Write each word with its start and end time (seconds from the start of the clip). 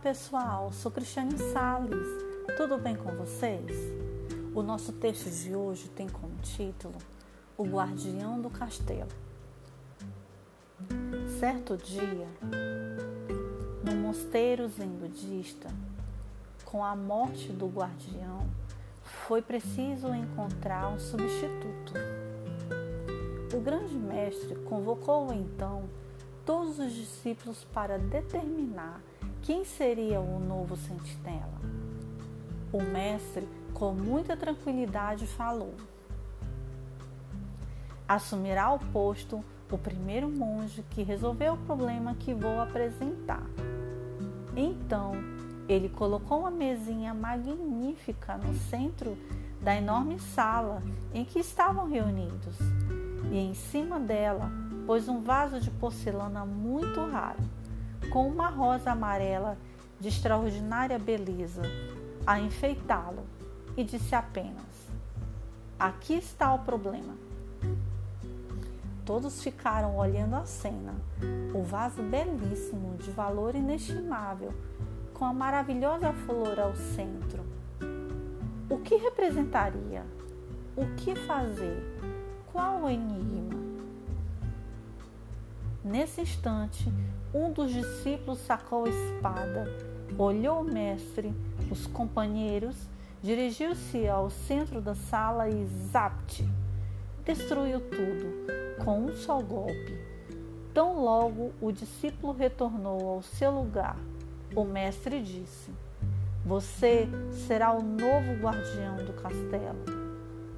pessoal, 0.00 0.72
sou 0.72 0.92
Cristiane 0.92 1.36
Sales. 1.36 2.06
Tudo 2.56 2.78
bem 2.78 2.94
com 2.94 3.10
vocês? 3.16 3.76
O 4.54 4.62
nosso 4.62 4.92
texto 4.92 5.28
de 5.28 5.56
hoje 5.56 5.88
tem 5.88 6.08
como 6.08 6.32
título 6.36 6.94
O 7.56 7.64
Guardião 7.64 8.40
do 8.40 8.48
Castelo. 8.48 9.10
Certo 11.40 11.76
dia, 11.76 12.28
no 13.82 13.96
mosteiro 13.96 14.68
zen 14.68 14.88
budista, 14.88 15.68
com 16.64 16.84
a 16.84 16.94
morte 16.94 17.50
do 17.50 17.66
guardião, 17.66 18.46
foi 19.02 19.42
preciso 19.42 20.14
encontrar 20.14 20.90
um 20.90 21.00
substituto. 21.00 21.92
O 23.52 23.60
grande 23.60 23.96
mestre 23.96 24.54
convocou 24.66 25.32
então 25.32 25.90
todos 26.46 26.78
os 26.78 26.92
discípulos 26.92 27.64
para 27.74 27.98
determinar 27.98 29.00
quem 29.50 29.64
seria 29.64 30.20
o 30.20 30.38
novo 30.38 30.76
sentinela. 30.76 31.60
O 32.72 32.80
mestre, 32.80 33.48
com 33.74 33.92
muita 33.92 34.36
tranquilidade, 34.36 35.26
falou: 35.26 35.74
Assumirá 38.06 38.70
o 38.70 38.78
posto 38.78 39.44
o 39.68 39.76
primeiro 39.76 40.28
monge 40.28 40.84
que 40.90 41.02
resolveu 41.02 41.54
o 41.54 41.58
problema 41.58 42.14
que 42.14 42.32
vou 42.32 42.60
apresentar. 42.60 43.44
Então, 44.56 45.14
ele 45.68 45.88
colocou 45.88 46.42
uma 46.42 46.50
mesinha 46.52 47.12
magnífica 47.12 48.36
no 48.36 48.54
centro 48.54 49.18
da 49.60 49.74
enorme 49.74 50.20
sala 50.20 50.80
em 51.12 51.24
que 51.24 51.40
estavam 51.40 51.90
reunidos, 51.90 52.56
e 53.32 53.38
em 53.38 53.54
cima 53.54 53.98
dela 53.98 54.48
pôs 54.86 55.08
um 55.08 55.20
vaso 55.20 55.58
de 55.58 55.72
porcelana 55.72 56.46
muito 56.46 57.04
raro 57.06 57.59
com 58.10 58.26
uma 58.26 58.48
rosa 58.48 58.90
amarela 58.90 59.56
de 60.00 60.08
extraordinária 60.08 60.98
beleza 60.98 61.62
a 62.26 62.40
enfeitá-lo 62.40 63.24
e 63.76 63.84
disse 63.84 64.14
apenas: 64.14 64.64
Aqui 65.78 66.14
está 66.14 66.52
o 66.52 66.58
problema. 66.58 67.14
Todos 69.06 69.42
ficaram 69.42 69.96
olhando 69.96 70.34
a 70.36 70.44
cena, 70.44 70.94
o 71.54 71.62
vaso 71.62 72.02
belíssimo, 72.02 72.96
de 72.98 73.10
valor 73.10 73.54
inestimável, 73.54 74.52
com 75.14 75.24
a 75.24 75.32
maravilhosa 75.32 76.12
flor 76.12 76.58
ao 76.60 76.74
centro. 76.76 77.44
O 78.68 78.78
que 78.78 78.96
representaria? 78.96 80.04
O 80.76 80.86
que 80.96 81.14
fazer? 81.14 81.82
Qual 82.52 82.82
o 82.82 82.88
enigma? 82.88 83.58
Nesse 85.82 86.20
instante, 86.20 86.92
um 87.32 87.52
dos 87.52 87.72
discípulos 87.72 88.38
sacou 88.40 88.84
a 88.84 88.88
espada, 88.88 89.64
olhou 90.18 90.60
o 90.60 90.64
mestre, 90.64 91.32
os 91.70 91.86
companheiros, 91.86 92.76
dirigiu-se 93.22 94.08
ao 94.08 94.30
centro 94.30 94.80
da 94.80 94.94
sala 94.94 95.48
e 95.48 95.66
zapt! 95.92 96.48
Destruiu 97.24 97.80
tudo 97.80 98.84
com 98.84 99.04
um 99.04 99.12
só 99.12 99.40
golpe. 99.40 99.98
Tão 100.74 101.02
logo 101.02 101.52
o 101.60 101.70
discípulo 101.70 102.32
retornou 102.32 103.08
ao 103.08 103.22
seu 103.22 103.50
lugar, 103.50 103.96
o 104.54 104.64
mestre 104.64 105.22
disse: 105.22 105.70
Você 106.44 107.08
será 107.46 107.72
o 107.72 107.82
novo 107.82 108.40
guardião 108.40 108.96
do 108.96 109.12
castelo. 109.12 109.84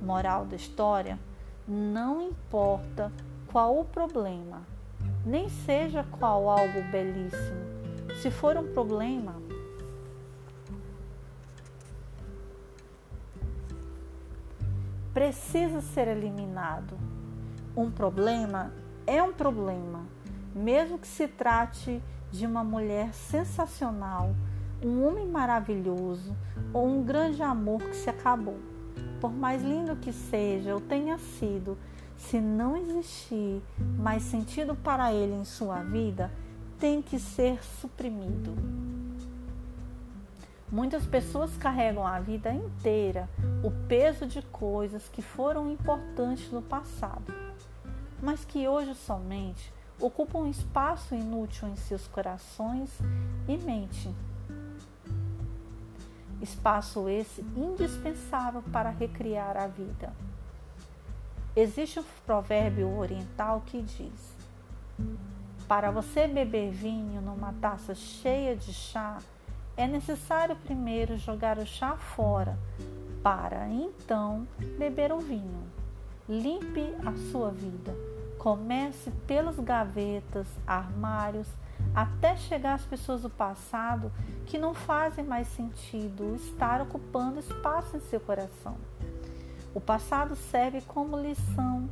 Moral 0.00 0.44
da 0.44 0.56
história: 0.56 1.18
não 1.66 2.22
importa 2.22 3.12
qual 3.50 3.78
o 3.78 3.84
problema, 3.84 4.62
nem 5.28 5.46
seja 5.50 6.02
qual 6.18 6.48
algo 6.48 6.82
belíssimo. 6.90 7.60
Se 8.22 8.30
for 8.30 8.56
um 8.56 8.72
problema, 8.72 9.36
precisa 15.12 15.82
ser 15.82 16.08
eliminado. 16.08 16.96
Um 17.76 17.90
problema 17.90 18.72
é 19.06 19.22
um 19.22 19.34
problema, 19.34 20.06
mesmo 20.54 20.98
que 20.98 21.06
se 21.06 21.28
trate 21.28 22.02
de 22.30 22.46
uma 22.46 22.64
mulher 22.64 23.12
sensacional, 23.12 24.34
um 24.82 25.04
homem 25.04 25.28
maravilhoso 25.28 26.34
ou 26.72 26.86
um 26.86 27.04
grande 27.04 27.42
amor 27.42 27.82
que 27.82 27.96
se 27.96 28.08
acabou. 28.08 28.58
Por 29.20 29.32
mais 29.32 29.62
lindo 29.62 29.94
que 29.96 30.12
seja 30.12 30.72
ou 30.72 30.80
tenha 30.80 31.18
sido, 31.18 31.76
se 32.18 32.40
não 32.40 32.76
existir 32.76 33.62
mais 33.96 34.22
sentido 34.24 34.74
para 34.74 35.12
ele 35.12 35.34
em 35.34 35.44
sua 35.44 35.82
vida, 35.82 36.30
tem 36.78 37.00
que 37.00 37.18
ser 37.18 37.62
suprimido. 37.80 38.54
Muitas 40.70 41.06
pessoas 41.06 41.56
carregam 41.56 42.06
a 42.06 42.20
vida 42.20 42.52
inteira 42.52 43.28
o 43.64 43.70
peso 43.88 44.26
de 44.26 44.42
coisas 44.42 45.08
que 45.08 45.22
foram 45.22 45.70
importantes 45.70 46.50
no 46.50 46.60
passado, 46.60 47.32
mas 48.20 48.44
que 48.44 48.68
hoje 48.68 48.94
somente 48.94 49.72
ocupam 49.98 50.40
um 50.40 50.50
espaço 50.50 51.14
inútil 51.14 51.68
em 51.68 51.76
seus 51.76 52.06
corações 52.06 52.90
e 53.48 53.56
mente. 53.56 54.14
Espaço 56.42 57.08
esse 57.08 57.40
indispensável 57.56 58.62
para 58.70 58.90
recriar 58.90 59.56
a 59.56 59.66
vida. 59.66 60.12
Existe 61.60 61.98
um 61.98 62.04
provérbio 62.24 62.96
oriental 62.96 63.64
que 63.66 63.82
diz: 63.82 64.36
Para 65.66 65.90
você 65.90 66.28
beber 66.28 66.70
vinho 66.70 67.20
numa 67.20 67.52
taça 67.54 67.96
cheia 67.96 68.54
de 68.54 68.72
chá, 68.72 69.18
é 69.76 69.84
necessário 69.84 70.54
primeiro 70.54 71.16
jogar 71.16 71.58
o 71.58 71.66
chá 71.66 71.96
fora, 71.96 72.56
para 73.24 73.68
então 73.70 74.46
beber 74.78 75.10
o 75.10 75.18
vinho. 75.18 75.64
Limpe 76.28 76.94
a 77.04 77.12
sua 77.32 77.50
vida. 77.50 77.92
Comece 78.38 79.10
pelas 79.26 79.58
gavetas, 79.58 80.46
armários, 80.64 81.48
até 81.92 82.36
chegar 82.36 82.74
às 82.74 82.84
pessoas 82.84 83.22
do 83.22 83.30
passado 83.30 84.12
que 84.46 84.58
não 84.58 84.74
fazem 84.74 85.24
mais 85.24 85.48
sentido 85.48 86.36
estar 86.36 86.80
ocupando 86.80 87.40
espaço 87.40 87.96
em 87.96 88.00
seu 88.02 88.20
coração. 88.20 88.76
O 89.74 89.80
passado 89.80 90.34
serve 90.34 90.80
como 90.82 91.18
lição, 91.18 91.88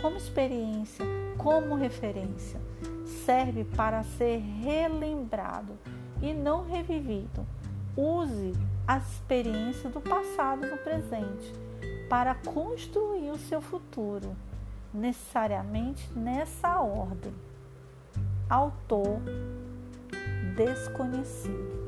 como 0.00 0.16
experiência, 0.16 1.04
como 1.38 1.74
referência. 1.74 2.60
Serve 3.24 3.64
para 3.64 4.02
ser 4.02 4.38
relembrado 4.38 5.78
e 6.22 6.32
não 6.32 6.64
revivido. 6.64 7.46
Use 7.96 8.52
a 8.86 8.98
experiência 8.98 9.88
do 9.88 10.00
passado 10.00 10.66
no 10.66 10.76
presente 10.78 11.52
para 12.08 12.34
construir 12.34 13.30
o 13.30 13.38
seu 13.38 13.60
futuro, 13.60 14.36
necessariamente 14.92 16.06
nessa 16.12 16.80
ordem. 16.80 17.32
Autor 18.48 19.20
desconhecido. 20.54 21.83